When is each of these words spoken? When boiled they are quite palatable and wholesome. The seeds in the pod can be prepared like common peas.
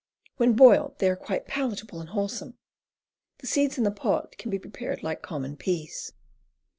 When 0.37 0.53
boiled 0.53 0.95
they 0.97 1.07
are 1.11 1.15
quite 1.15 1.45
palatable 1.45 1.99
and 2.01 2.09
wholesome. 2.09 2.57
The 3.37 3.45
seeds 3.45 3.77
in 3.77 3.83
the 3.83 3.91
pod 3.91 4.33
can 4.39 4.49
be 4.49 4.57
prepared 4.57 5.03
like 5.03 5.21
common 5.21 5.55
peas. 5.57 6.11